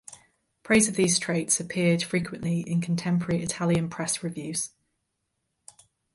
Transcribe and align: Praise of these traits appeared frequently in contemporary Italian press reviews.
Praise 0.63 0.87
of 0.87 0.95
these 0.95 1.19
traits 1.19 1.59
appeared 1.59 2.01
frequently 2.01 2.61
in 2.61 2.81
contemporary 2.81 3.43
Italian 3.43 3.87
press 3.87 4.23
reviews. 4.23 4.71